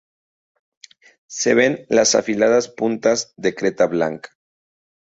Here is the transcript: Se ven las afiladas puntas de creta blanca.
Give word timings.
Se 1.27 1.53
ven 1.53 1.85
las 1.89 2.15
afiladas 2.15 2.67
puntas 2.69 3.35
de 3.37 3.53
creta 3.53 3.85
blanca. 3.85 4.31